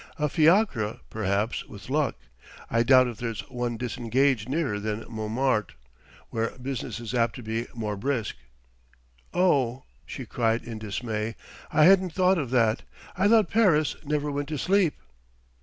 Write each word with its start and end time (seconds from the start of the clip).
"A 0.17 0.29
fiacre, 0.29 0.99
perhaps 1.11 1.63
with 1.67 1.87
luck: 1.87 2.15
I 2.71 2.81
doubt 2.81 3.07
if 3.07 3.17
there's 3.17 3.47
one 3.51 3.77
disengaged 3.77 4.49
nearer 4.49 4.79
than 4.79 5.05
Montmartre, 5.07 5.75
where 6.31 6.57
business 6.57 6.99
is 6.99 7.13
apt 7.13 7.35
to 7.35 7.43
be 7.43 7.67
more 7.75 7.95
brisk." 7.95 8.35
"Oh!" 9.31 9.83
she 10.07 10.25
cried 10.25 10.63
in 10.63 10.79
dismay. 10.79 11.35
"I 11.71 11.85
hadn't 11.85 12.13
thought 12.13 12.39
of 12.39 12.49
that.... 12.49 12.81
I 13.15 13.27
thought 13.27 13.51
Paris 13.51 13.95
never 14.03 14.31
went 14.31 14.49
to 14.49 14.57
sleep!" 14.57 14.95